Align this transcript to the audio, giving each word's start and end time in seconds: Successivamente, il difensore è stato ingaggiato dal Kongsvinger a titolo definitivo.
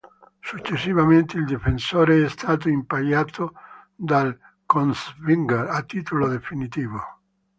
Successivamente, 0.43 1.37
il 1.37 1.45
difensore 1.45 2.25
è 2.25 2.27
stato 2.27 2.67
ingaggiato 2.69 3.53
dal 3.95 4.35
Kongsvinger 4.65 5.69
a 5.69 5.83
titolo 5.83 6.27
definitivo. 6.27 6.99